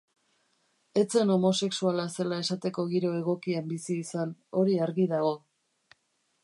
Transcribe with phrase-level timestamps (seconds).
[1.01, 5.37] Ez zen homosexuala zela esateko giro egokian bizi izan, hori argi dago.